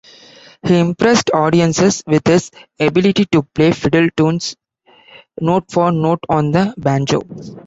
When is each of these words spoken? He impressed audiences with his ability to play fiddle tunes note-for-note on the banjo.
He 0.63 0.79
impressed 0.79 1.29
audiences 1.31 2.01
with 2.07 2.25
his 2.25 2.49
ability 2.79 3.25
to 3.33 3.43
play 3.43 3.71
fiddle 3.71 4.09
tunes 4.17 4.55
note-for-note 5.39 6.21
on 6.27 6.49
the 6.49 6.73
banjo. 6.75 7.21